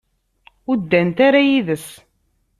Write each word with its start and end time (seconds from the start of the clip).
Ur 0.69 0.77
ddant 0.79 1.17
ara 1.27 1.39
yid-s. 1.47 1.87